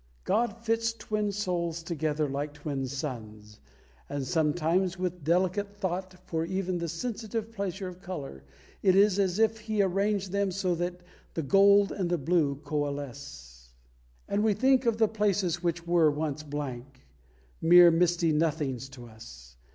[0.23, 3.59] God fits twin souls together like twin suns;
[4.09, 8.43] and sometimes, with delicate thought for even the sensitive pleasure of colour,
[8.81, 11.03] it is as if He arranged them so that
[11.35, 13.75] the gold and the blue coalesce.
[14.27, 17.05] And we think of the places which were once blank,
[17.61, 19.55] mere misty nothings to us.